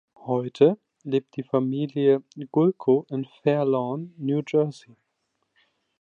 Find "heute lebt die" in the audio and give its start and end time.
0.25-1.43